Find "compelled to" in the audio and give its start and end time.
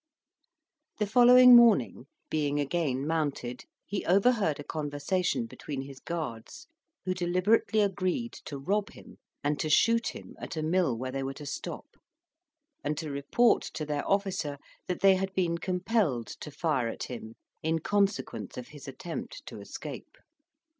15.59-16.49